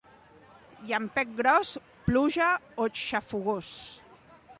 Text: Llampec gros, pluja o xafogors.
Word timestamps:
Llampec 0.87 1.35
gros, 1.41 1.73
pluja 2.07 2.47
o 2.87 2.87
xafogors. 3.03 3.71